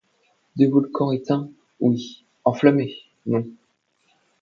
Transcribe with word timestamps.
Des 0.55 0.65
volcans 0.65 1.11
éteints, 1.11 1.47
oui; 1.79 2.25
enflammés, 2.43 2.95
non. 3.27 3.45